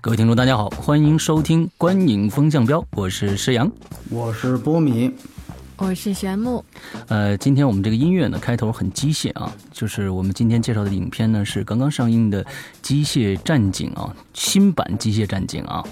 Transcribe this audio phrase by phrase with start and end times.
[0.00, 3.70] 各位听众，大家好，欢迎收听《观影风向标》，我是石阳，
[4.10, 5.10] 我是波米，
[5.76, 6.64] 我是玄木。
[7.08, 12.42] 呃，今天我们这个音乐呢，开头很机械啊，就是我们今天介绍的影片呢，是刚刚上映的
[12.80, 15.84] 《机械战警》啊，新版《机械战警》啊。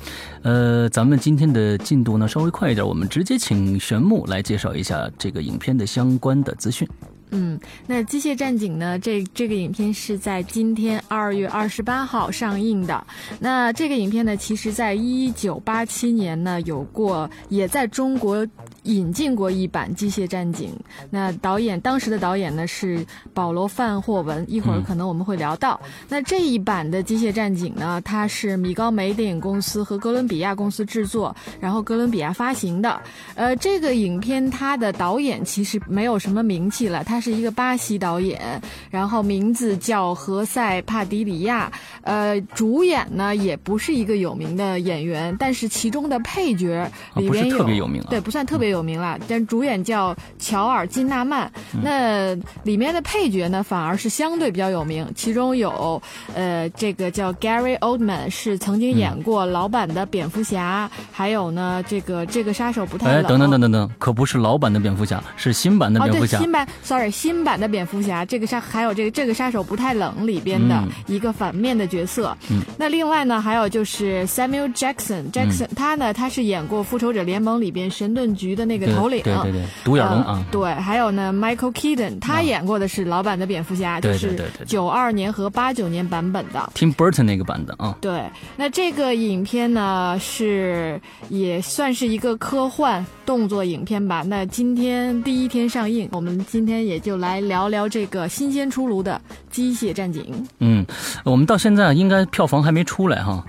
[0.42, 6.88] 呃，咱们今天的进度呢稍微快一点，我们直接请玄木来介绍一下这个影片的相关的资讯。
[7.34, 8.98] 嗯，那《机械战警》呢？
[8.98, 13.06] 这这个影片是在今天二月二十八号上映的。
[13.40, 18.46] 那这个影片呢，其实在一九八七年呢有过，也在中国
[18.84, 20.70] 引进过一版《机械战警》。
[21.08, 23.02] 那导演当时的导演呢是
[23.32, 25.80] 保罗·范霍文，一会儿可能我们会聊到。
[26.08, 33.00] 那这一版的《机械战警》呢，它是米高梅电影公司和哥伦比亚公司制作，然后哥伦比亚发行的。
[33.34, 37.22] 呃，这个影片它的导演其实没有什么名气了，他。
[37.22, 51.48] 是一个巴西导演，然后名字叫何塞帕迪里亚，呃，主演呢也不是一个有名的演员，但是其中的配角里边有特别有名，对，不算特别有名了，但主演叫乔尔金纳曼，
[51.80, 52.34] 那
[52.64, 56.02] 里面的配角呢反而是相对比较有名，其中有
[56.34, 67.12] 呃这个叫 Gary Oldman 是曾经演过老版的蝙蝠侠，还有呢这个这个杀手不太冷，哎，等等等等等，可不是老版的蝙蝠侠，是新版的蝙蝠侠，新版，sorry。
[67.12, 72.34] 新版的蝙蝠侠，这个杀还有这个这个杀手不太冷里边的一个反面的角色。
[72.78, 80.42] 那另外呢，还有就是 Samuel Jackson，Jackson 他呢他是演过复仇者联盟里边神盾局的那个头领，对对对，独眼龙啊。
[80.50, 87.94] 对，还有呢 Michael Keaton，他演过的是老版的蝙蝠侠，就是九二年和八九年版本的 Tim Burton 那个版的啊。
[88.00, 88.22] 对，
[88.56, 94.24] 那这个影片呢是也算是一个科幻动作影片吧。
[94.26, 97.02] 那今天第一天上映，我们今天也。
[97.02, 99.20] 就来聊聊这个新鲜出炉的
[99.52, 100.22] 《机械战警》。
[100.60, 100.86] 嗯，
[101.24, 103.44] 我们到现在应该票房还没出来哈。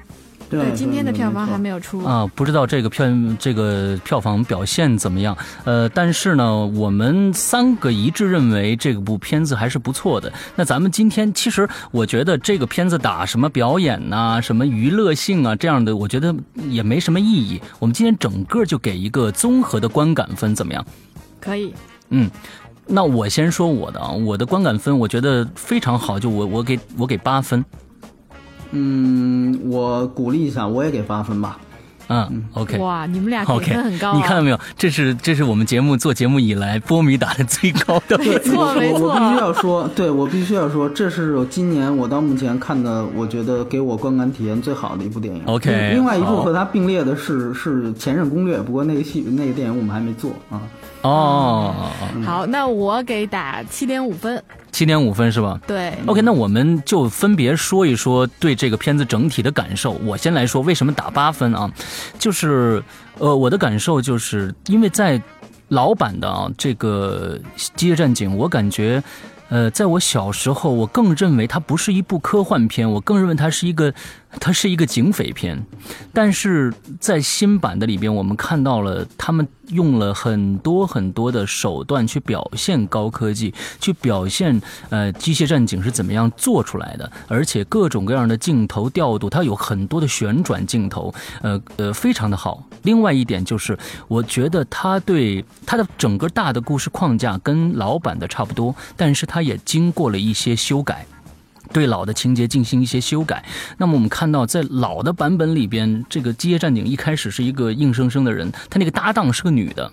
[0.53, 3.08] 对，今天的票房还没有出啊，不知道这个票
[3.40, 5.36] 这个票房表现怎么样。
[5.64, 10.31] 呃，但是呢，我们三个一致认为这部片子还是不错的。
[10.56, 16.36] 那咱们今天其实我觉得这个片子打什么表演呐，什么娱乐性啊这样的，我觉得
[16.69, 17.59] 也没什么意义。
[17.80, 20.86] 我们今天整个就给一个综合的观感分，怎么样？
[21.42, 21.74] 可以。
[22.09, 22.30] 嗯。
[22.86, 27.63] 那我先说我的啊，我的观感分我觉得非常好，就我我给我给八分。
[28.73, 31.57] 嗯，我鼓励一下，我也给八分吧。
[32.09, 32.78] 嗯，OK。
[32.79, 34.59] 哇，你们俩给分很高，你看到没有？
[34.78, 38.17] 这是这是我们节目做节目以来波米打的最高的。
[38.17, 39.07] 没错没错。
[39.07, 45.41] 我必须要说，对我必须要说，这是今年我到目前看的，我觉得给我观感体验最好的一部电影。
[45.45, 45.91] OK。
[45.94, 50.62] 另外一部和它并列的是是《前任攻略》，不过那个戏那个电影我们还没做啊。
[51.03, 51.73] 哦，
[52.25, 54.41] 好，那我给打七点五分，
[54.73, 55.57] 七点五分是吧？
[55.66, 59.91] 对，OK，那我们就分别说一说对这个片子整体的感受。
[60.03, 61.72] 我先来说为什么打八分啊？
[62.19, 62.83] 就是，
[63.19, 65.22] 呃，我的感受就是因为在
[65.69, 67.39] 老版的啊这个
[67.75, 69.01] 《机械战警》，我感觉。
[69.50, 73.94] 呃，在我小时候，我更认为它不是一部科幻片，我更认为它是一个，
[74.39, 75.66] 它是一个警匪片。
[76.13, 92.63] 但是在新版的里边，我们看到了他们用了很多很多的手段去表现高科技，去表现呃机械战警是怎么样做出来的，而且各种各样的镜头调度，它有很多的旋转镜头，呃呃，非常的好。
[92.83, 93.77] 另外一点就是，
[94.07, 101.06] 我觉得它对它的整个大的故事框架跟老版的差不多，但是它也经过了一些修改，
[101.71, 103.45] 对老的情节进行一些修改。
[103.77, 109.92] 那么我们看到，在老的版本里边，这个《机械战警》一开始是一个硬生生的人，他那个搭档是个女的。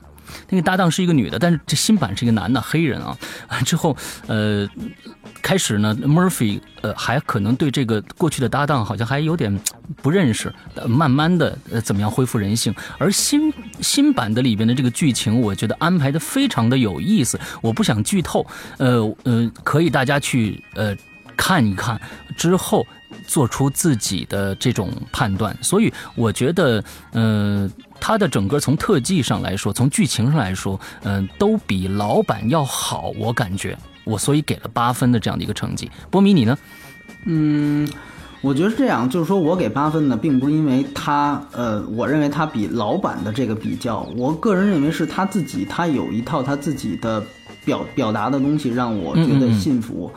[0.48, 3.18] 那个搭档是一个女的，但是这新版是一个男的黑人啊。
[3.66, 3.96] 之后，
[4.28, 4.64] 呃，
[5.42, 9.58] 开始呢，Murphy 呃还可能对这个过去的搭档好像还有点
[9.96, 10.54] 不认识，
[10.86, 12.72] 慢慢的呃怎么样恢复人性。
[12.96, 17.38] 而新新版的里边的这个剧情，我觉得安排的非常的有意思。
[17.60, 18.46] 我不想剧透，
[18.78, 20.96] 呃呃，可以大家去呃
[21.44, 21.98] 看一看
[22.36, 22.86] 之后
[23.26, 25.56] 做出自己的这种判断。
[25.62, 27.70] 所以我觉得，呃。
[28.02, 35.90] 它的整个从特技上来说，从剧情上来说，嗯，都比老版要好，我感觉，我所以给了八分的这样的一个成绩。
[36.10, 36.56] 波米你呢？
[37.26, 37.86] 嗯，
[38.40, 47.22] 我觉得是这样，就是说我给八分呢，并不是因为他，呃，我认为他比老版的这个比较，我个人认为是他自己，他有一套他自己的
[47.66, 50.10] 表表达的东西，让我觉得信服。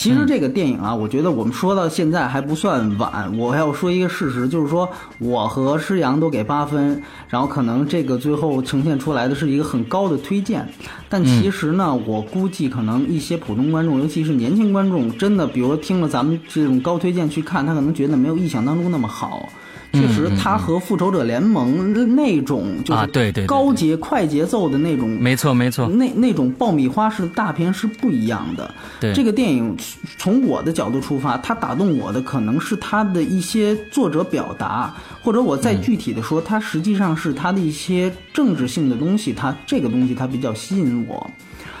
[0.00, 3.36] 其实这个电影啊，我觉得我们说到现在还不算晚。
[3.36, 4.88] 我要说一个事实，就是说
[5.18, 10.66] 我和诗阳都给八分，然后可能这个最后呈现出来的是一个很高的推荐。
[11.10, 19.50] 但其实呢，我估计可能一些普通观众，尤其是年轻观众，真的，比如听了咱们这种高推荐去看，他可能觉得没有意想当中那么好。
[19.92, 28.72] 确实，它和复仇者联盟那种就是对对高节快节奏的那种，没错没错，那那种爆米花式的大片是不一样的。
[29.00, 29.76] 对这个电影，
[30.16, 41.30] 从我的角度出发，它打动我的可能是它的一些作者表达，或者我再具体的说，它实际上是它的一些政治性的东西，它这个东西它比较吸引我。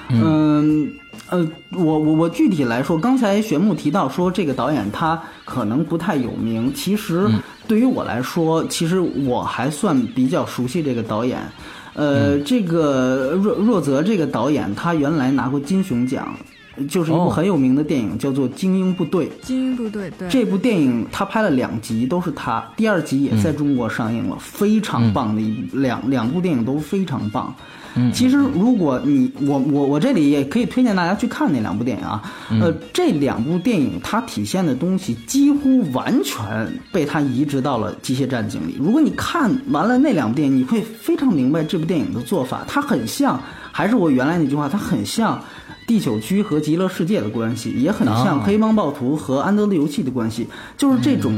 [0.08, 0.90] 嗯。
[1.28, 7.28] 呃，我我我具体来说，刚才玄木提到说这个导演他可能不太有名，其实
[7.68, 11.38] 对于我来说，其实我还算比较熟悉这个导演。
[11.94, 16.34] 呃，这个若若泽这个导演，他原来拿过金熊奖，
[16.88, 19.26] 就是一部很有名的电影，叫做《精英部队》。
[19.46, 20.28] 精英部队，对。
[20.28, 27.54] 这部电影他拍了两集，都是他，第二集也在中国上映了，非常棒的一两两部电影都非常棒。
[28.12, 32.22] 其实，如果你我我我这里也可以推荐大家去看那两部电影啊。
[32.60, 38.76] 呃，这两部电影它体现的东西几乎完全被它移植到了《机械战警》里。
[38.78, 42.64] 如果你看完了那两部电影，你会非常明白这部电影的做法。
[42.66, 43.40] 它很像，
[43.72, 45.36] 还是我原来那句话，它很像
[45.86, 50.46] 《第九区》和《极乐世界》的关系，也很像《黑帮暴徒》和《安德的游戏》的关系，
[50.76, 51.34] 就是这种。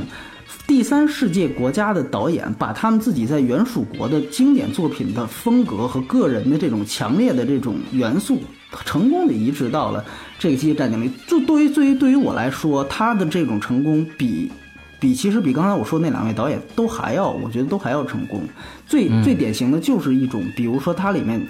[0.67, 8.41] 第三世界国家的导演把他们自己在原属国的经典作品的风格和个人的这种强烈的这种元素，
[8.85, 10.03] 成功的移植到了
[10.39, 11.11] 这个《机械战警》里。
[11.27, 14.51] 就对于对于对于我来说，他的这种成功比
[14.99, 18.43] 比其实比刚才我说那两位导演都还要，我觉得都还要成功。
[18.87, 21.45] 最最典型的就是一种，比如说它里面，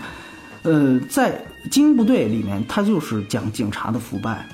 [0.62, 1.32] 呃，在
[1.68, 4.44] 《精英部队》里面，它就是讲警察的腐败，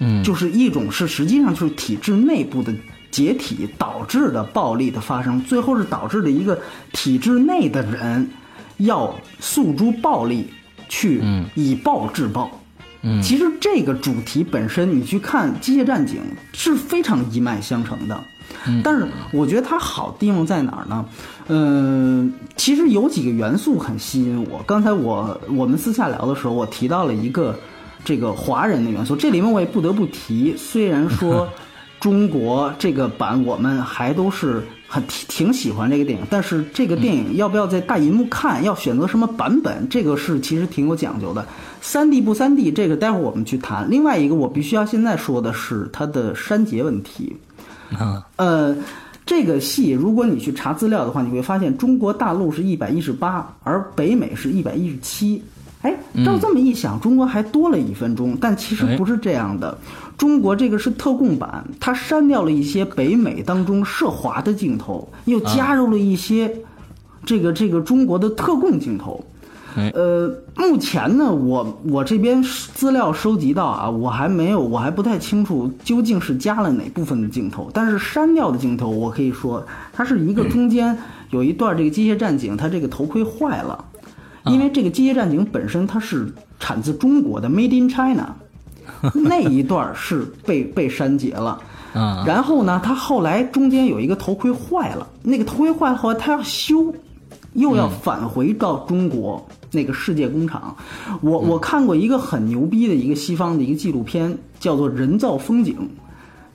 [0.00, 2.74] 嗯，就是一种是实际上就是体制内部的。
[3.14, 6.58] 解体导致的暴力的发生，最后是导致了一个
[6.92, 8.28] 体制内的人
[8.78, 10.48] 要诉诸暴力，
[10.88, 11.22] 去
[11.54, 12.50] 以暴制暴。
[13.02, 16.16] 嗯，其实这个主题本身，你去看《机械战警》
[16.58, 18.20] 是非常一脉相承的。
[18.66, 21.06] 嗯，但是我觉得它好地方在哪儿呢？
[21.46, 24.60] 嗯，其实有几个元素很吸引我。
[24.66, 27.56] 刚才我我们私下聊的时候，我提到了一个
[28.04, 31.48] 这个华人的元素，这里面我也不得不提，虽然说。
[32.04, 41.46] 中国这个版我们还都是很挺挺喜欢这个电影，但是这个电影要不要在大银幕看，要选择什么版本，这个是其实挺有讲究的。
[41.80, 43.90] 三 D 不三 D，这个待会儿我们去谈。
[43.90, 47.34] 另外一个我必须要现在说的是它的删节问题。
[47.98, 48.76] 啊呃，
[49.24, 55.42] 这个戏如果你去查资料的话，你会发现中国大陆是一百一十八，而北美是一百一十七。
[55.84, 55.94] 哎，
[56.24, 59.76] 照这么一想，中国还多了一分钟，但其实不是这样的。
[60.16, 66.50] 中国这个是特供版，它删掉了一些北美当中涉华的镜头，又加入了一些
[67.26, 69.22] 这个这个中国的特供镜头。
[69.92, 77.68] 呃，目前呢，我我这边资料收集到啊，我还没有，我还不太清楚究竟是加了哪部分的镜头。
[77.74, 80.96] 但是删掉的镜头，我可以说，它是一个中间
[81.30, 83.84] 有一段这个机械战警，它这个头盔坏了。
[84.46, 88.34] 因为这个机械战警本身它是产自中国的，Made in China，
[89.14, 91.60] 那一段是被被删节了。
[92.26, 96.92] 然后呢，他后来中间有一个头盔坏了，那个头盔坏了后来他要修，
[97.52, 100.76] 又要返回到中国那个世界工厂。
[101.20, 105.76] 我我看过一个很牛逼的一个西方的一个纪录片，叫做《人造风景》。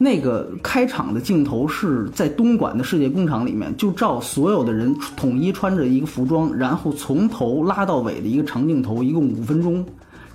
[0.01, 9.85] 那个开场的镜头是在东莞的世界工厂里面，就照所有的人统一穿着一个服装，然后从头拉到尾的一个长镜头，一共五分钟，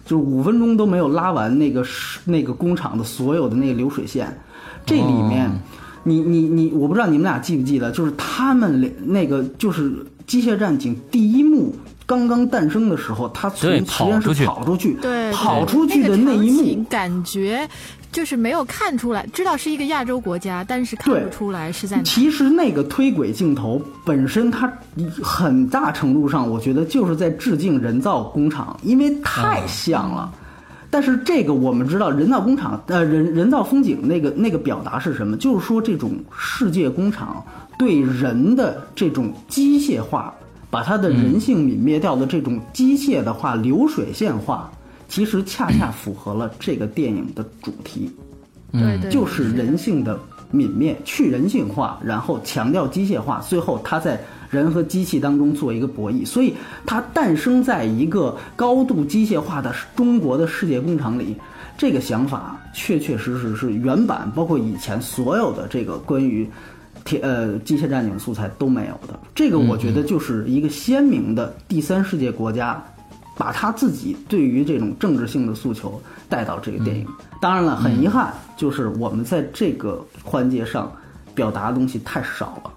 [0.04, 1.82] 就是五分钟都没有拉完那个
[2.26, 4.38] 那个工厂的所有的那个流水线。
[4.84, 5.50] 这里面，
[6.02, 9.90] 你你你，我不知道你们俩记不记得，就是他们那个就是
[10.26, 17.66] 《机械战警》第一幕刚刚诞生的时候，他从实验室跑出去，对，跑出去的那一幕，感觉。
[18.14, 22.02] 就是没有看出来，知道是一个亚洲国家，但是看不出来是在哪。
[22.04, 24.72] 其实那个推轨镜头本身，它
[25.20, 30.32] 很大程度上，我觉得就是在致敬人造工厂，因为太像了。
[30.90, 35.36] 但是这个我们知道，人造工厂呃人人造风景那个那个表达是什么？
[35.36, 37.44] 就是说这种世界工厂
[37.76, 40.32] 对人的这种机械化，
[40.70, 44.70] 把它的人性泯灭掉的这种机械的话，流水线化。
[45.08, 48.10] 其实恰恰符合了这个电影的主题，
[48.72, 50.18] 对，就是人性的
[50.52, 54.20] 泯灭、去人性化，然后强调机械化，最后它在
[54.50, 56.24] 人和机器当中做一个博弈。
[56.24, 56.54] 所以
[56.86, 61.36] 它诞生在一个高度机械化的中国的世界工厂里。
[61.76, 66.48] 这个想法确确实实是原版，包括以前所有的这个关于
[67.04, 69.18] 铁呃机械战警素材都没有的。
[69.34, 72.80] 这个我觉得就是一个鲜明的第三世界国家，
[73.36, 77.06] 把他自己对于这种政治性的诉求带到这个电影。
[77.40, 80.90] 当然了，很遗憾，就是我们在这个环节上
[81.34, 82.70] 表达的东西太少了。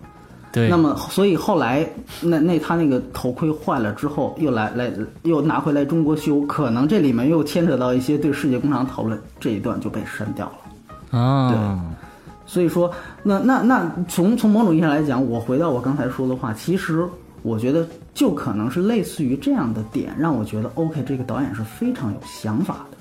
[0.51, 1.87] 对，那么所以后来
[2.21, 4.91] 那那他那个头盔坏了之后，又来来
[5.23, 11.19] 又拿回来中国修，可能这里面又牵扯到一些对世界工厂讨论，这一段就被删掉了。
[11.19, 11.59] 啊，对
[12.45, 12.89] 所以说，
[13.23, 17.05] 那那那从从某种意义上来讲，我回到我刚才说的话，其实
[17.47, 22.97] 我觉得就可能是类似于这样的点，让我觉得 OK，这个导演是非常有想法的。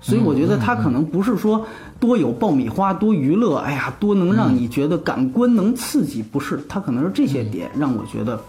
[0.00, 1.64] 所以我觉得他可能不是说
[2.00, 8.42] 多有爆米花、多娱乐，哎呀，多能让你觉得感官能刺激，不是，他可能是这些点让我觉得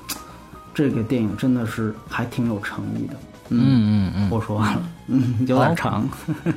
[0.73, 3.13] 这个电影真的是还挺有诚意的。
[3.49, 6.09] 嗯嗯嗯，我说完了，嗯，有点长。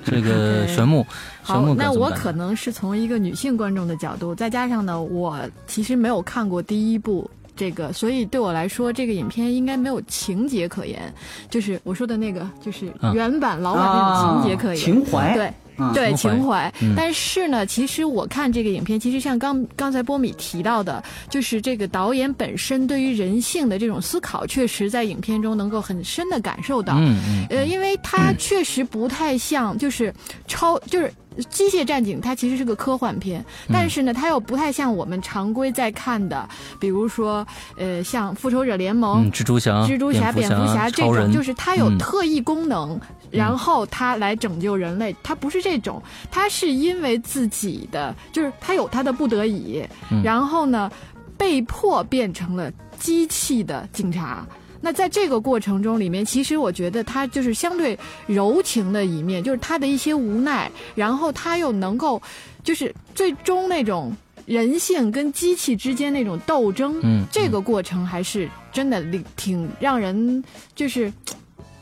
[0.03, 1.05] 这个 玄木，
[1.45, 7.29] 玄木，那我可能是从一个女性观众的角度，再加上呢，我其实没有看过第一部。
[7.57, 11.13] 这个，所以对我来说，这个影片应该没有情节可言，
[11.49, 15.53] 就是我说的那个，就是原版老版那种情节可言，情怀，对
[15.93, 16.73] 对情怀。
[16.97, 26.95] 但是呢，其实我看这个影片，其实像刚刚才波米提到的，就是这个导演本身对于人性的这种思考，确实在影片中能够很深的感受到。
[26.99, 27.47] 嗯嗯。
[27.51, 30.15] 呃，因为它确实不太像，就是
[30.47, 31.11] 超，就是。
[31.51, 36.49] 机械战警它其实是个科幻片，但是呢，它又不太像我们常规在看的，
[36.81, 42.99] 比如说，呃，像复仇者联盟、蜘蛛侠、蜘蛛侠、蝙蝠侠这种，就是它有特异功能，
[43.31, 49.85] 然后它来拯救人类，它不是这种，它是因为自己的，就是它有它的不得已，
[50.23, 50.91] 然后呢，
[51.37, 54.47] 被迫变成了机器的警察。
[54.87, 62.23] 那在这个过程中里面，其实我觉得他就是相对柔情的一面，就是他的一些无奈，然后他又能够，
[62.63, 70.45] 就是最终那种人性跟机器之间那种斗争，嗯，这个过程还是真的挺让人
[70.77, 71.13] 就是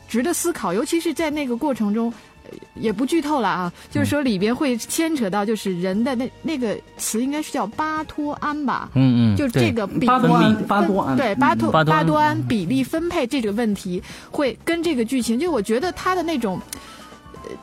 [0.07, 2.11] 值得思考，尤其是在那个过程中。
[2.75, 16.59] 也不剧透了啊，就是说里边会牵扯到，就是人的那那个词应该是叫巴托胺吧，嗯嗯，就这个比巴多胺，巴多胺，对巴托巴多胺比例分配这个问题，会跟这个剧情，就我觉得他的那种。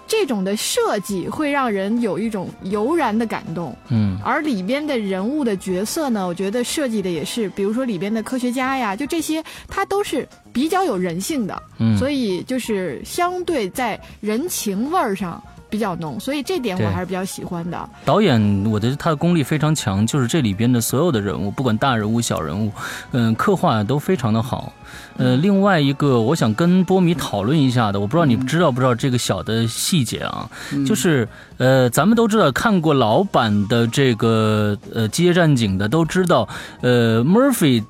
[0.06, 15.42] 这种的设计会让人有一种油然的感动，嗯，而里边的人物的角色呢，我觉得设计的也是，比如说里边的科学家呀，就这些，他都是比较有人性的，嗯，所以就是相对在人情味儿上。
[15.72, 17.88] 比较浓，所以这点我还是比较喜欢的。
[18.04, 18.38] 导演，
[18.70, 22.70] 我觉得他的功力非常强，就是这里边的所有的人物，不管大人物、小人物，
[23.12, 24.70] 嗯，刻画都非常的好。
[25.16, 30.46] 呃，另外一个我想跟波米讨论一下的，我不知道你知道不知道这个小的细节啊，
[30.86, 31.26] 就是
[31.56, 36.46] 呃，咱们都知道看过老版的这个呃《机械战警》的都知道，
[36.82, 37.82] 呃，Murphy。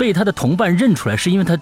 [0.00, 1.54] 被他的同伴认出来，是因为他，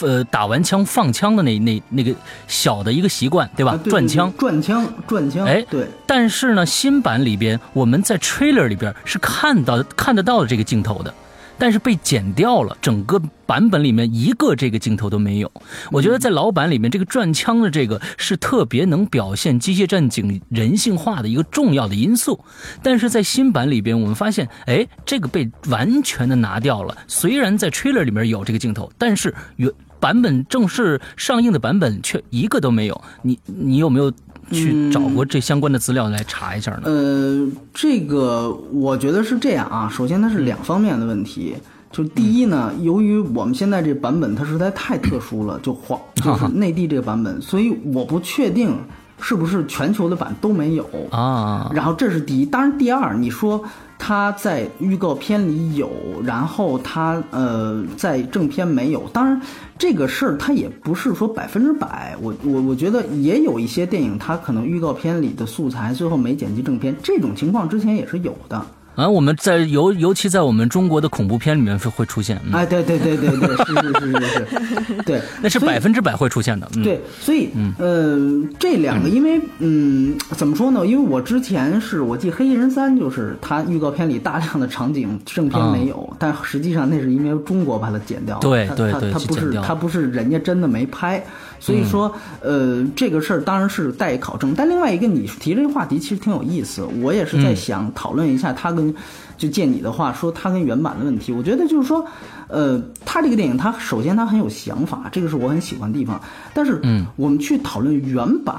[0.00, 2.12] 呃，打完枪放枪的那那那个
[2.48, 3.78] 小的一个习惯，对吧？
[3.84, 5.46] 转枪，转枪，转枪。
[5.46, 5.86] 哎，对。
[6.04, 11.14] 但是呢，新版里边我们在 trailer 里边是看到看得到的这个镜头的。
[11.58, 15.50] 但是被剪掉了，整个版本里面一个这个镜头都没有。
[15.90, 22.42] 我觉得在老版里面，这个转枪的这个是特别能表现机械战警人性化的一个重要的因素。
[22.82, 26.96] 但是在新版里边，我们发现，哎，这个被完全的拿掉了。
[27.06, 33.02] 虽然在 trailer 里面有这个镜头，但是原版本正式上映的版本却一个都没有。
[33.22, 34.12] 你你有没有？
[34.50, 36.82] 去找过这相关的资料来查一下呢？
[36.84, 39.88] 呃，这个我觉得是这样啊。
[39.88, 41.54] 首先，它是两方面的问题。
[41.90, 48.76] 就第一呢，由于我们现在这版本它实在太特殊了，就黄就是 内地这个版本，所以我不确定
[49.20, 51.70] 是不是全球的版都没有啊。
[51.74, 53.64] 然后这是第一，当然第二，你说。
[54.00, 55.90] 他在预告片里有，
[56.22, 59.08] 然后他呃在正片没有。
[59.12, 59.42] 当然，
[59.76, 62.16] 这个事儿他也不是说百分之百。
[62.22, 68.64] 我我我觉得也有一些电影，它可能预告片里的素材最后没剪辑正片，这种情况之前也是有的。
[68.98, 72.36] 啊，我们在尤尤其在我们中国的恐怖片里面会会出现。
[72.52, 76.68] 哎，对对对对对，是是是是是， 对，那是百分之百会出现的。
[76.82, 78.18] 对，所以呃，
[78.58, 80.84] 这两个，因为嗯，怎么说呢？
[80.84, 88.40] 因为我之前是我记《黑衣人三》，就是它预告片里大量的场景正片没有，但实际上那是因为中国把它剪掉了。
[88.40, 91.24] 对对对，它不是它不是人家真的没拍。
[91.60, 94.54] 所以说，呃，这个事儿当然是待考证。
[94.56, 96.86] 但另外一个，你提这个话题其实挺有意思。
[97.00, 98.87] 我也是在想讨论一下它跟，
[99.36, 101.32] 就借你的话说他跟原版的问题。
[101.32, 102.04] 我觉得就是说，
[102.48, 106.20] 呃，他这个电影，他首先他很有想法，这个是我很喜欢的地方。
[106.52, 108.56] 但是，嗯，我们去讨论原版，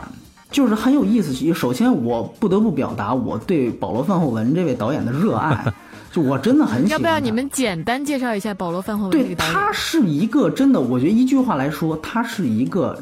[0.51, 1.33] 就是很有意思。
[1.53, 5.65] 首先，我不得不表达我对保罗·范霍文这位导演的热爱。
[6.11, 6.91] 就我真的很喜欢。
[6.93, 9.11] 要不要你们简单介绍一下保罗·范霍文？
[9.11, 12.99] 对，他是一个真的，我觉得一句话来说，他是一个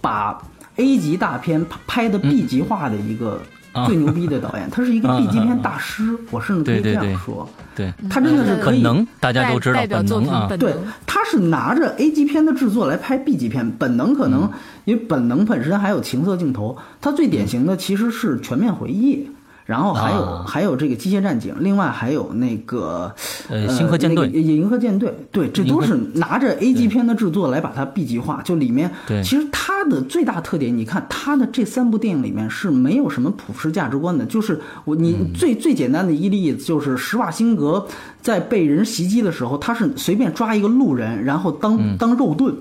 [0.00, 0.36] 把
[0.74, 3.40] A 级大片拍的 B 级化的一个
[3.86, 4.68] 最牛逼的导演。
[4.70, 7.48] 他是一个 B 级片大师，我甚至可以这样说。
[7.74, 8.82] 对，他真的是可以。
[8.82, 10.48] 能，大家都知道本能啊。
[10.58, 10.74] 对，
[11.06, 13.70] 他是拿着 A 级片的制作来拍 B 级片。
[13.78, 14.50] 本能可能
[14.84, 19.16] 因为本能本身还有情色镜头，他最典型的其实是《全面回忆》。
[19.70, 23.14] 然后还有还有这个机械战警，另外还有那个
[23.48, 28.42] 呃星河舰队、银河舰队，对，这都是拿着 A 级片的制作来把它 B 级化。
[28.42, 28.90] 就里面，
[29.22, 34.24] 其实它的最大特点，你看它的这三部电影里面是没有什么普世价值观的。
[34.24, 37.86] 就是我你最最简单的一例子，就是施瓦辛格
[38.20, 42.52] 在被人袭击的时候，他是随便抓一个路人，然后当当肉盾。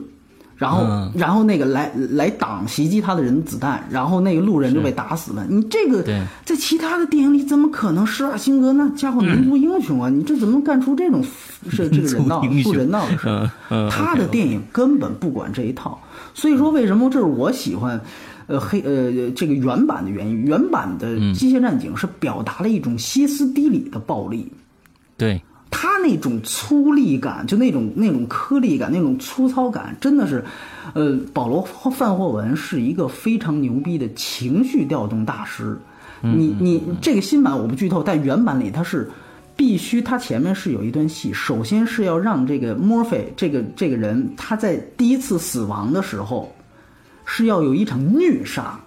[0.59, 0.85] 然后，
[1.15, 5.45] 然后那个来来挡袭击他的人子弹，然后那个路人就被打死了。
[5.49, 6.03] 你这个
[6.43, 8.05] 在其他的电影里怎么可能？
[8.05, 11.23] 施瓦辛格那家伙民族英雄啊，你这怎么干出这种
[11.71, 13.49] 是这个人道不人道的事？
[13.89, 15.97] 他的电影根本不管这一套。
[16.33, 17.99] 所以说，为什么这是我喜欢，
[18.47, 20.43] 呃黑呃这个原版的原因？
[20.43, 24.51] 原版的《机械战警》是表达了一种歇斯底里的暴力。
[25.15, 25.41] 对。
[25.71, 30.43] 他那种粗粝感，就那种那种颗粒感，那种粗糙感，真的是，
[30.93, 31.61] 呃，保罗
[31.91, 35.77] 范霍文是一个非常牛逼的情绪调动大师。
[36.21, 39.09] 你你这个新版我不剧透，但原版里他是
[39.55, 46.53] 必须，他前面是有一段戏，首先是要让这个墨菲这个这个人他在第一次死亡的时候，
[47.25, 48.79] 是要有一场虐杀。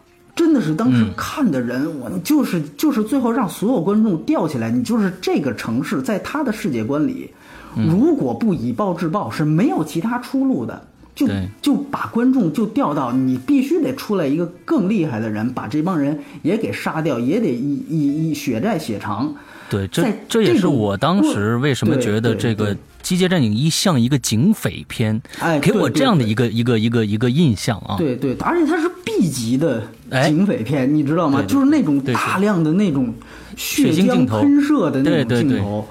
[0.43, 4.73] 真的是当时看的人，我就是就是最后让所有观众吊起来。
[4.73, 7.31] 你就是这个城市，在他的世界观里，
[7.77, 10.89] 如果不以暴制暴，是没有其他出路的。
[11.15, 11.29] 就
[11.61, 19.33] 就把观众就调到你必须得出来一个更厉害的人，把这帮人也给杀掉，也得以以以血债血偿。
[19.71, 22.75] 对，这这也是我当时为什么觉得这个。
[23.05, 27.97] 《机械战警一》像一个警匪片，哎，给我这样的一个一个一个一个印象啊！
[27.99, 28.89] 对对，而且它是
[29.29, 29.83] 级的
[30.27, 31.43] 警匪片，你知道吗？
[31.47, 33.13] 就是那种大量的那种
[33.57, 35.87] 血浆喷射的那种镜头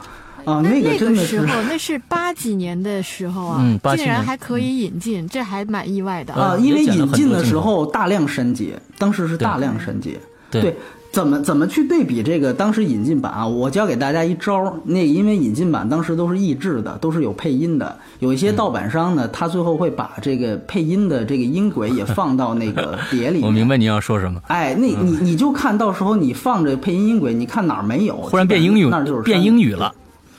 [0.46, 6.58] 啊，那个真的是那是八几年的时候啊，竟然还可以引进，这还蛮意外的啊！
[6.58, 10.76] 因为引进的时候大量删节，当时是大量删节，对。
[11.12, 13.45] 怎么怎么去对比这个当时引进版啊？
[13.45, 17.93] 我教给大家一招儿，那因为引进版当时都是译制的，都是有配音的。
[18.19, 23.41] 有一些盗版商呢，他最后会把这个配音的这个音轨也放到那个 碟里。
[23.43, 24.41] 我明白你要说什么。
[24.47, 28.15] 哎，那你你就看到时候你放着配音音轨，你看哪儿没有？
[28.15, 29.93] 忽然变英语，那就是变英语了。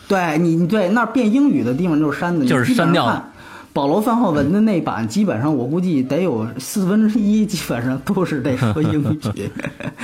[0.08, 3.24] 对你对那儿变英语的地方就是删的，就是删掉的。
[3.72, 9.18] 保罗·范浩文的那版，基本上我估计得有四分之一，基本上都是得说英语。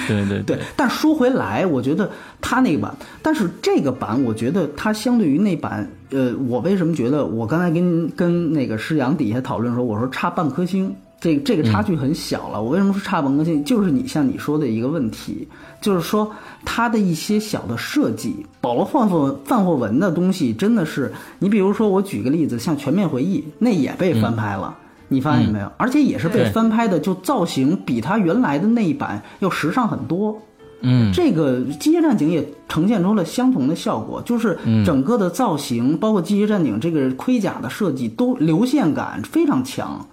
[0.09, 0.59] 对对对。
[0.75, 10.95] 但说回来，我觉得他那个版，但是这个版，我觉得它相对于那版，呃，我为什么觉得我刚才跟跟那个施阳底下讨论说，我说差半颗星。
[11.21, 12.63] 这这个差距很小了。
[12.63, 13.65] 我为什么说差半颗星？
[13.65, 15.49] 就是你像你说的一个问题，
[15.81, 16.31] 就是说
[16.65, 24.77] 它的一些小的设计，保罗·范霍范霍文的东西真的是，你比如说我举个例子，像《全面回忆》，那也被翻拍了，
[25.09, 25.71] 你发现没有？
[25.77, 30.41] 而且也是被翻拍的，就造型比它原来的那一版要时尚很多。
[30.83, 40.07] 嗯，这个《机械战警》也呈现出了相同的效果，就是整个的造型，包括《机械战警》这个盔甲的设计，都流线感非常强。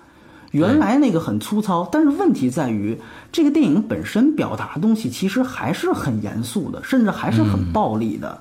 [0.55, 2.97] 原来那个很粗糙，但是问题在于，
[3.29, 8.39] 这个电影本身表达的东西其实还是很严肃的，甚至还是很暴力的。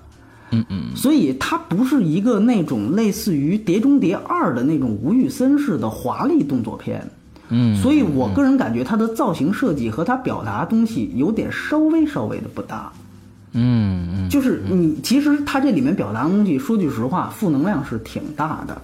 [0.51, 0.95] 嗯嗯。
[0.95, 7.05] 所以它不是一个那种类似于《碟中谍二》的那种吴宇森式的华丽动作片。
[7.49, 7.75] 嗯。
[7.83, 12.93] 所以我个人感觉它的造型设计和它表达东西有点稍微稍微的不搭。
[13.53, 14.29] 嗯嗯。
[14.31, 18.81] 就是你其实它这里面表达的东西，说句实话，负能量是挺大的。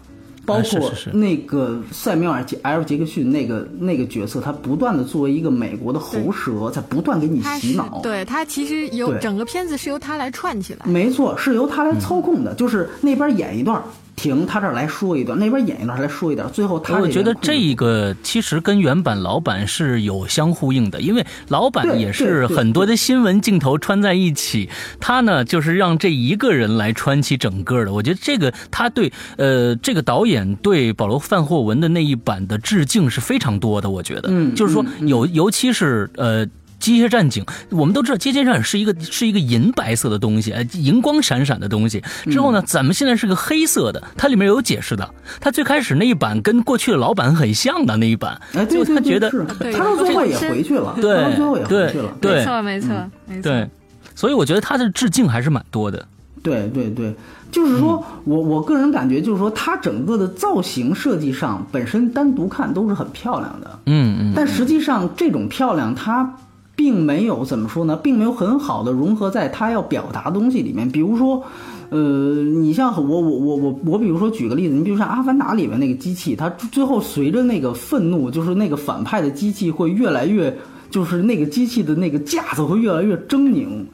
[0.50, 2.84] 包括那个塞缪尔杰 ·L.
[2.84, 8.00] 杰克逊那个那个角色，他不断的作为一个美国的喉舌，在不断给你洗脑。
[8.02, 10.86] 对他其实由整个片子是由他来串起来。
[10.86, 13.82] 没错，是由他来嗯操控的，就是那边演一段
[14.20, 24.68] 停，他这儿来说一段，那边演一段他来说一段，最后他我觉得这个其实跟原版老版是有相呼应的，因为老版也是很多的新闻镜头穿在一起，
[25.00, 27.94] 他呢就是让这一个人来穿起整个的。
[27.94, 36.46] 我觉得这个他对呃这个导演对保罗范霍文的那一版的致敬是非常多的，我觉得，嗯就是说有尤其是呃。
[36.80, 42.02] 机械战警，我们都知道机械战警是一个是一个银白色的东西，呃银光闪闪的东西。
[42.24, 45.08] 之后呢，咱们现在是个黑色的，它里面有解释的。
[45.40, 52.88] 它最开始那一版跟过去的老版很像的那一版，哎，对对对，就他觉得是他到最后也回去了，对他到最后也回去了，对没错，没错，
[53.26, 53.42] 没错。
[53.42, 53.70] 对，
[54.14, 56.06] 所以我觉得他的致敬还是蛮多的。
[56.42, 57.14] 对对对，
[57.50, 66.34] 就是说、我我个人感觉，就是说它整个的造型设计上本身单独看都是很漂亮的，嗯嗯，但实际上这种漂亮它。
[66.80, 70.90] 并没有怎么说呢，并没有很好的融合在他要表达的东西里面。
[70.90, 71.42] 比如说，
[71.90, 71.98] 呃，
[72.42, 80.56] 你像我我我我我，比如说举个例子，你比如像《阿凡达》里面那个机器，它最后随着那个愤怒，就是那个反派的机器会越来越，
[80.88, 83.84] 就是那个机器的那个架子会越来越狰狞，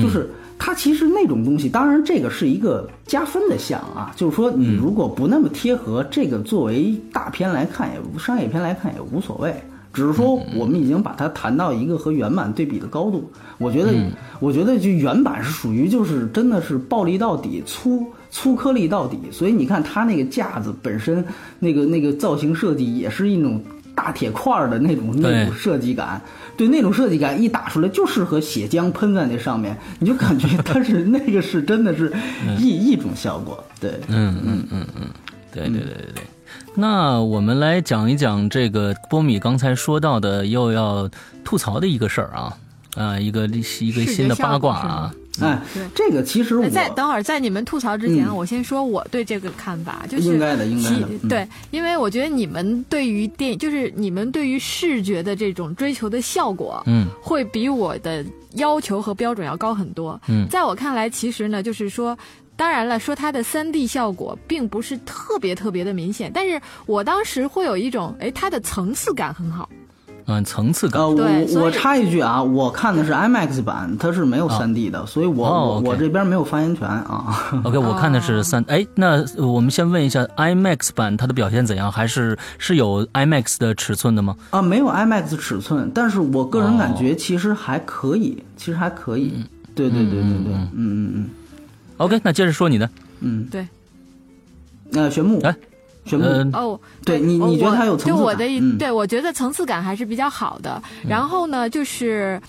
[0.00, 0.30] 就是。
[0.58, 9.54] 它其实那种东西，当然这个是一个加分的项啊，就是说你如果不那么贴合，这个作为大片来看，也商业片来看也无所谓。
[9.96, 13.32] 只是说我们已经把它谈到一个和原版对比的高度。
[13.56, 13.94] 我觉得，
[14.40, 19.18] 我觉得就原版是属于就是真的是暴力到底，粗粗颗粒到底。
[19.32, 21.24] 所以你看它那个架子本身
[21.58, 23.58] 那个那个造型设计也是一种
[23.94, 26.20] 大铁块儿的那种那种设计感。
[26.58, 32.12] 对那种设计感一打出来，就适合血浆喷在那上面，你就感觉它是那个是真的是
[32.58, 33.64] 一一种效果。
[33.80, 35.08] 对，嗯嗯嗯嗯，
[35.50, 36.22] 对对对对对。
[36.74, 41.08] 那我们来讲一讲这个波米刚才说到的又要
[41.44, 42.58] 吐槽的一个事儿啊，
[42.96, 45.14] 啊，一个一个新的八卦啊。
[45.42, 45.60] 哎，
[45.94, 51.28] 这个其实我在等会儿在你们吐槽之前，我先说我对这个看法，就是应该的，应该的。
[51.28, 60.18] 对，因为我觉得你们对于电影，就是你们对于视觉的这种追求的效果，嗯，会比我的要求和标准要高很多。
[60.26, 62.16] 嗯，在我看来，其实呢，就是说。
[62.56, 69.68] 当然了，说它的三 D 效果并不是特别特别的明显，但是我当时会有一种，哎，它的层次感很好。
[70.28, 71.00] 嗯，层次感。
[71.00, 71.08] 呃，
[71.54, 77.60] 我我插一句啊，我看的是 IMAX 版，它是没有三 D 的，所以我我我这边没有发言权啊。
[77.62, 81.92] OK，我看的是三，哎，那我们先问一下 IMAX 版它的表现怎样？
[81.92, 84.34] 还是是有 IMAX 的尺寸的吗？
[84.50, 89.44] 啊，没有 IMAX 尺寸，但是我个人感觉其实还可以，其实还可以。
[89.76, 91.30] 对对对对对，嗯嗯嗯。
[91.98, 92.88] OK，那接着说你的。
[93.20, 93.66] 嗯，对。
[94.92, 95.54] 呃，玄牧，哎，
[96.04, 96.26] 玄牧。
[96.52, 98.16] 哦，对你，你觉得它有层次感？
[98.18, 100.82] 就我的，嗯、对我觉得层次感还是比较好的。
[101.08, 102.40] 然后呢，就是。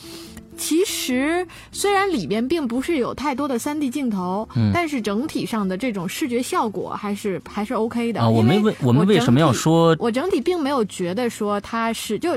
[0.60, 8.21] 其实虽然里边并不是有太多的三 D 镜头，嗯，但是整体上的这种视觉效果还是还是 OK 的。
[8.21, 12.36] 啊，我没问我们为什么要说，我整体并没有觉得说它是就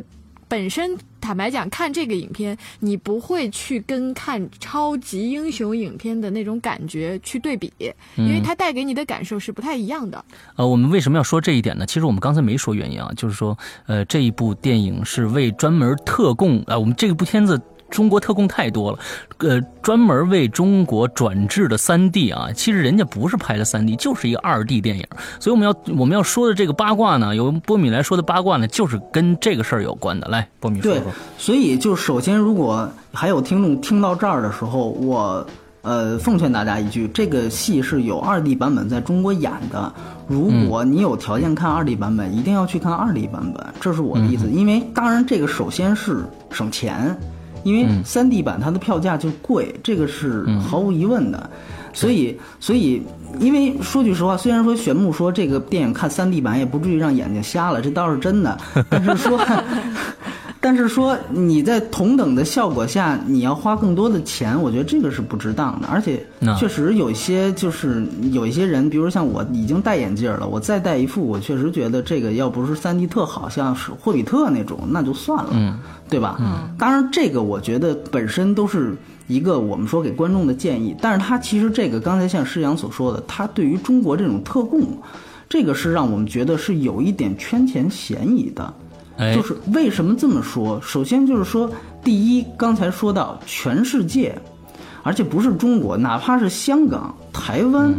[0.51, 7.73] 本身坦白讲，看这个影片，你不会去跟看超级英雄影片的那种感觉去对比，
[8.17, 10.25] 嗯、因为它带给你的感受是不太一样的。
[10.57, 11.87] 呃，我们为什么要说这一点呢？
[11.87, 17.61] 其实我们刚才没说原因啊，就是说，呃，这一部电影是为专门特供啊、呃，我们这部片子。
[17.91, 18.99] 中国特供太多了，
[19.39, 25.05] 呃，专门为中国转制的三 D 啊，其实人家不是拍的三 D，就是一个二 D 电影。
[25.39, 30.29] 所以我们要我们要说的这个八卦呢，由波米来说的八卦呢，就是跟这个事儿有关的。
[30.29, 31.01] 来，波米说说。
[31.01, 35.45] 对，所以就首先，如果还有听众听到这儿的时候，我
[35.83, 39.93] 呃奉劝大家一句，这个戏是有二 D 版本在中国演的。
[40.29, 44.49] 如果你有条件看二 D 版本，一定要去看二 D 版本，这是我的意思。
[44.49, 47.19] 因为当然，这个首先是省钱。
[47.63, 51.51] 因为三 D 版它的票价就贵，这个是毫无疑问的，
[51.93, 53.03] 所以所以
[53.39, 59.41] 因为说句实话，虽然说玄牧说这个电影看三 D 版也不至于让眼睛瞎了，这倒是真的，但是说。
[60.63, 65.89] 但是说你在同等的效果下，你要花更多的钱，我觉得这个是不值当的。
[65.89, 66.23] 而且
[66.59, 75.79] 确实有一些就是有一些人，比如像我已经戴眼镜了，我再戴一副，我确实觉得这个要不是三 D 特好，像是霍比特那种，那就算了，嗯，
[76.11, 76.37] 对吧？
[76.41, 78.95] 嗯，当然这个我觉得本身都是
[79.29, 84.83] 一个我们说给观众的建议，但是他其实这个刚才像施阳所说的，他对于中国这种特供，
[85.49, 88.75] 这个是让我们觉得是有一点圈钱嫌疑的。
[89.35, 90.81] 就是为什么这么说？
[90.81, 91.71] 首先就是说，
[92.03, 94.35] 第一，刚才说到全世界，
[95.03, 97.95] 而且不是中国，哪怕是香港、台湾、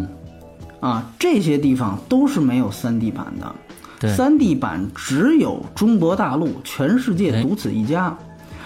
[0.79, 3.55] 啊，这些地方都是没有三 D 版的。
[3.99, 8.17] 对，3D 版只有中国大陆，全世界独此一家。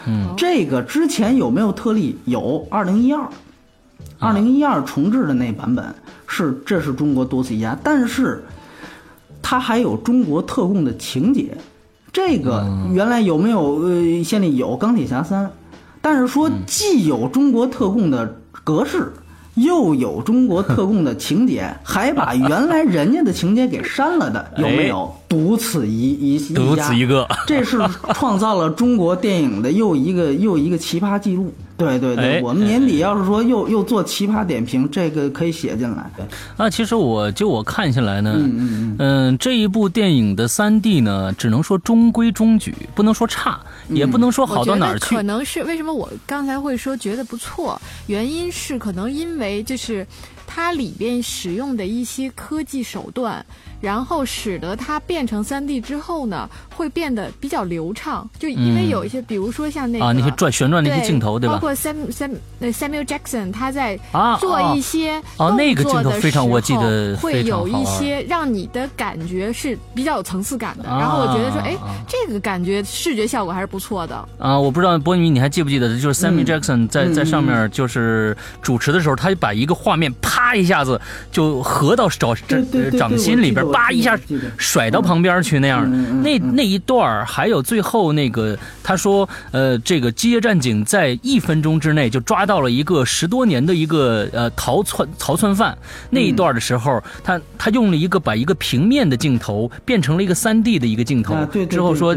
[0.07, 2.17] 嗯，这个之前有没有特例？
[2.23, 3.27] 有，二零一二，
[4.17, 5.93] 二零一二重置的那版本
[6.25, 8.41] 是，这是中国独此一家，但是
[9.41, 11.57] 它还有中国特供的情节。
[12.15, 13.73] 这个原来有没有？
[13.81, 15.51] 呃，现在有钢铁侠三，
[16.01, 19.11] 但是说既有中国特供的格式。
[19.55, 25.15] 又有中国特供的情节，还把原来人家的情节给删了的，有没有？
[25.27, 27.79] 独此一一一独此一个， 这是
[28.13, 31.53] 创造了中国电影的又一个 又一个奇葩记录。
[31.77, 36.09] 对对对，哎我们年底要是说又又做奇葩点评，这个可以写进来。
[36.55, 43.59] 那，其实我就我看下来呢，嗯嗯嗯，这一部电影的三 D 呢，只能说中规中矩，不能说差，
[43.89, 45.23] 也不能说好到哪儿去可。
[45.23, 50.07] 能是为什么我刚才会说觉得不错，原因是可能因为就是
[50.47, 53.45] 它里边使用的一些科技手段，
[53.85, 58.27] 然后使得它变成三 D 之后呢，会变得比较流畅。
[58.39, 61.53] 就因为嗯有一些，比如说像那个啊，那些转旋转的一些对镜头，对吧？
[61.53, 70.89] 包括 Sam Sam 呃 Samuel Jackson 他在啊做一些哦动那个镜头作的非常我记时候得会有一些让你的感觉是比较有层次感的。
[70.89, 74.15] 啊然后我觉得说，哎啊，这个感觉视觉效果还是不错的。
[74.39, 80.99] 啊，我不知道波米你还记不记得，就是 Samuel Jackson 在、在上面就是主持的时候，他就把一个画面啪一下子
[81.31, 84.17] 就合到掌对对对对掌心里边，叭一下
[84.57, 85.89] 甩到旁边去那样。
[85.91, 95.77] 的那那一段儿还有最后那个他说，呃，这个机械战警在一分钟之内就抓到了一个十多年的一个呃逃窜逃窜犯。
[96.09, 101.35] 那一段的时候，他他用了一个把一个平面的镜头变成了一个三 D 的一个镜头，
[101.69, 102.15] 之后说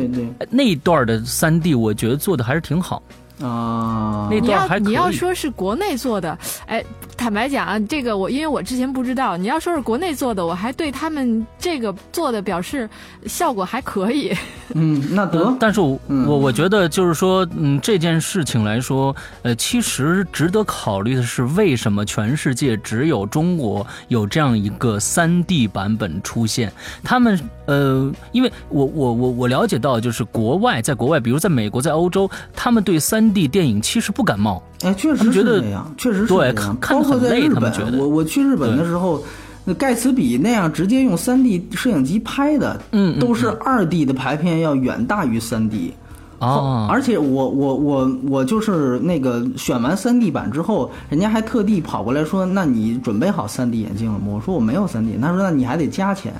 [0.50, 3.02] 那一段的三 D 我觉得做的还是挺好。
[3.40, 6.84] 啊，那你要段还你要说是国内做的，哎，
[7.16, 12.88] 坦白讲啊，这个我因为我之前不知道，你要说是国内做的，我还对他们这个做的表示
[13.26, 14.32] 效果还可以。
[14.74, 26.70] 嗯，那得呃，但是我、嗯我我觉得就是说，嗯，这件事情来说，呃，其实值得考虑的是，为什么全世界只有中国有这样一个三 D 版本出现？
[27.02, 34.62] 他们呃，因为我我我我了解到，就是国外在国外，比如在美国、在欧洲，他们对三 D 电影其实不感冒。
[34.82, 36.52] 哎，确实是这样，确实是对。
[36.52, 39.22] 看包括看很累在日本他们觉，得我我去日本的时候，
[39.64, 45.92] 那盖茨比那样直接用三 D 摄影机拍的，嗯嗯都是二 D 的排片要远大于三 D。
[46.40, 56.32] 哦，而且我我我我就是那个选完三 D 版之后，人家还特地跑过来说：“那你准备好三 D 眼镜了吗？”我说：“我没有三 D。”他说：“那你还得加钱，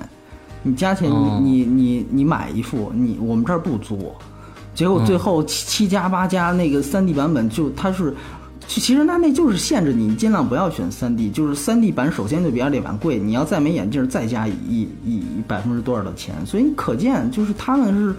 [0.63, 4.13] 你加钱，哦你你你你买一副，你我们这儿不租。”
[4.79, 8.15] 结果最后七七加八加那个三 D 版本就它是。
[8.69, 18.15] 其其实它那就是限制你尽量不要选三 D，就是三 D 版首先就比二 D 版贵，你要再没眼镜再加一一一百分之多少的钱，所以你可见就是他们是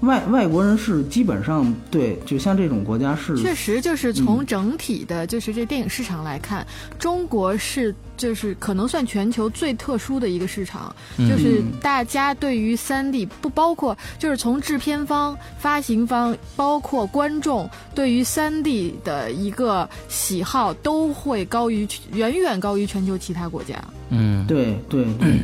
[0.00, 6.66] 外外国人是基本上对，就像这种国家是确实，就是从整体的，就是这电影市场来看，
[6.98, 23.74] 中国是就是可能算全球最特殊的一个市场，就是大家对于三 D 不包括，就是从制片方、发行方，包括观众对于三 D 的一个喜好，都会高于远远高于全球其他国家。
[24.08, 25.40] 嗯，对对对，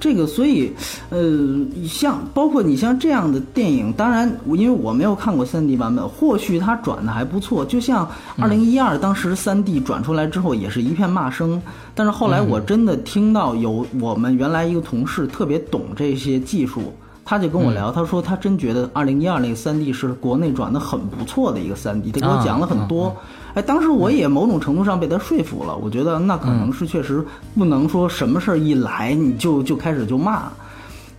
[0.00, 0.72] 这个所以，
[1.10, 7.64] 呃，像包括你像这样的电影，当然因为我没有看过三 D 版本，或许它转的还不错。
[7.64, 11.60] 就像二零一二当时三 D 转出来之后，也是一片骂声。
[11.94, 16.92] 但是后来我真的听到有我们原来一个同事特别懂这些技术。
[17.24, 23.14] 他就跟我聊，他说他真觉得二零一二那个三 D 是国内转的很不错的一个三 D，他给我讲了很多。
[23.58, 27.24] 哎，当时我也某种程度上被他说服了，我觉得那可能是确实
[27.56, 30.48] 不能说什么事儿一来你就就开始就骂，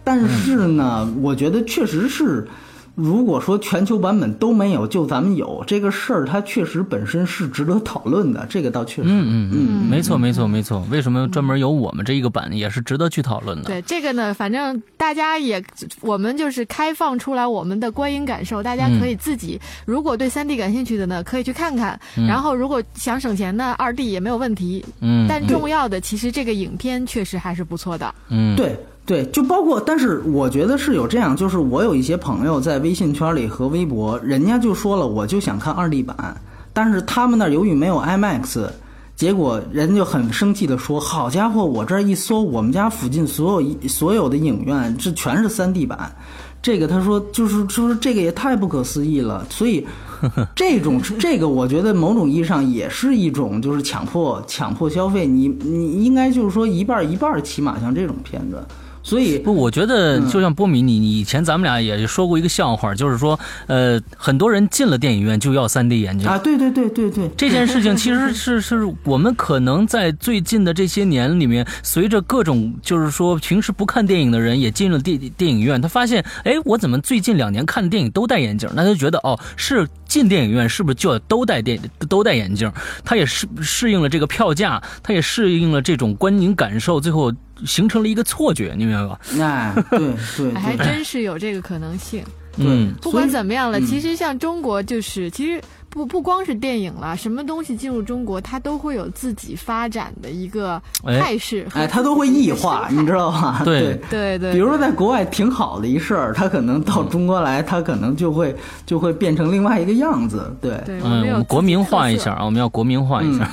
[0.06, 2.48] 但是呢，我觉得确实是。
[2.96, 8.46] 如果说全球版本都没有，就咱们有这个事儿，它确实本身是值得讨论的。
[8.50, 10.86] 这个倒确实，嗯嗯嗯，没错没错没错。
[10.92, 13.66] 为什么专门有我们这一个版，也是值得去讨论的。
[13.66, 15.64] 对这个呢，反正大家也，
[16.02, 22.00] 我们就是开放出来我们的观影感受，大家可以自己，如果对三 D 感兴趣的呢，可以去看看。
[22.28, 24.86] 然后如果想省钱呢，二 D 也没有问题。
[25.02, 28.14] 嗯，但重要的，其实这个影片确实还是不错的。
[28.30, 28.78] 嗯，对
[29.10, 36.40] 对，就包括，但是我觉得是有这样，就是我有一些朋友在微信圈里和微博，人家就说了，我就想看二 D 版，
[36.74, 38.68] 但是他们那儿由于没有 IMAX。
[39.16, 46.16] 结果人就很生气的说：“好家伙，我这儿一搜，我们家附近所有所有的影院，这全是三 D 版。
[46.62, 49.44] 这个他说就是就是这个也太不可思议了。
[49.50, 49.86] 所以
[50.56, 55.26] 这种这个，我觉得某种意义上也是一种就是强迫强迫消费。
[55.26, 58.64] 你你应该就是说一半一半，起码像这种片子。
[59.02, 78.70] 所以不，我觉得就像波米，你你以前咱们俩也说过一个笑话，就是说，呃，很多人进了电影院就要 3D 眼镜啊，对对对对对，这件事情其实是 是我们可能在最近的这些年里面，随着各种就是说平时不看电影的人也进了电电影院，他发现，哎，我怎么最近两年看的电影都戴眼镜？
[78.76, 82.72] 那他就觉得，哦，是进电影院是不是就要都戴电都戴眼镜？
[83.04, 87.34] 他也适适应了这个票价，他也适应了这种观影感受，最后。
[87.66, 89.20] 形成了一个错觉，你明白吧？
[89.40, 92.24] 哎，对对，还真是有这个可能性。
[92.58, 95.62] 嗯，不管怎么样了，其实像中国就是，其实。
[95.90, 103.62] 不不光是电影了，什么东西进入中国，它都会有自己发展的一个态势，哎，它都会异化，你知道吧？
[103.66, 104.54] 对对对。
[104.54, 110.56] 比如说，在国外挺好的一事儿，它可能到中国来，它可能就会就会变成另外一个样子。
[110.62, 113.50] 对，嗯，我们国民化一下啊，我们要国民化一下，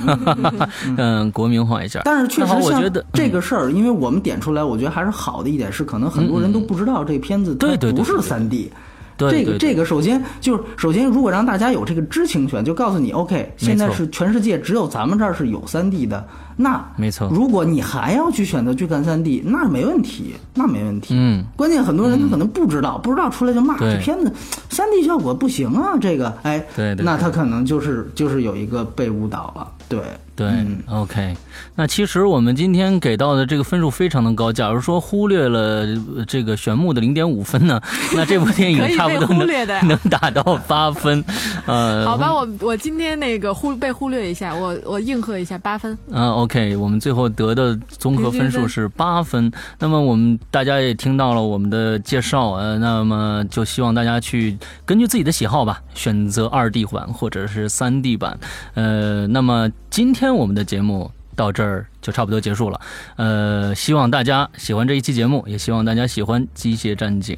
[0.97, 2.01] 嗯，国民化一下。
[2.05, 8.71] 但是确实，我觉得这个事儿，因为我们点出来，我觉得还是好的一点是，可能很多人都不知道这片子它不是三 D。
[9.17, 16.25] 这个这个，首先就是首先，如果让大家有这个知情权，就告诉你，OK，现在是全世界只有咱们这儿是有三 D 的，
[16.55, 17.27] 那没错。
[17.31, 21.15] 如果你还要去选择去看三 D，那没问题，那没问题。
[21.17, 24.31] 嗯，关键很多人他可能不知道，不知道出来就骂这片子
[24.69, 29.99] 三 D 效果不行啊，这个，哎，对，那他可能就是就是有一个被误导了，对。
[30.37, 30.47] 对
[30.87, 31.35] ，OK，
[31.73, 34.53] 那其实我们今天给到的这个分数非常的高。
[34.53, 35.83] 假如说忽略了
[36.27, 37.81] 这个玄木的零点五分呢，
[38.15, 41.25] 那这部电影差不多能能达到八分。
[41.65, 45.97] 呃， 好吧，我我今天那个忽被忽略一下，我我应和一下八分。
[46.11, 49.51] 嗯，OK，我们最后得的综合分数是八分。
[49.79, 58.37] 那么我们大家也听到了我们的介绍，呃，那么就希望大家去根据自己的喜好吧，选择二 D 版或者是三 D 版。
[58.75, 60.33] 呃，那么今天。
[60.33, 62.81] 我们的节目到这儿就差不多结束了，
[63.15, 67.35] 呃，希望大家喜欢这一期节目，也希望大家喜欢《机械战警》，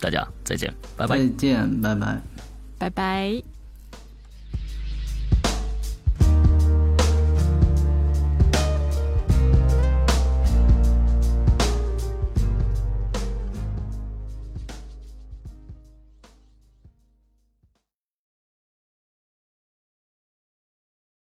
[0.00, 2.20] 大家再见，拜拜，再见，拜拜，
[2.78, 3.57] 拜拜。